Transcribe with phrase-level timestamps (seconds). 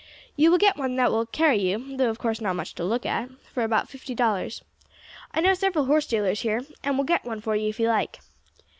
[0.35, 3.05] You will get one that will carry you, though of course not much to look
[3.05, 4.63] at, for about fifty dollars;
[5.31, 8.17] I know several horse dealers here, and will get one for you if you like.